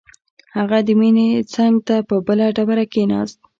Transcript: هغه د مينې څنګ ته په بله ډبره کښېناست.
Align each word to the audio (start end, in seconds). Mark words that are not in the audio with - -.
هغه 0.57 0.77
د 0.87 0.89
مينې 0.99 1.27
څنګ 1.53 1.75
ته 1.87 1.95
په 2.07 2.15
بله 2.27 2.45
ډبره 2.55 2.85
کښېناست. 2.91 3.37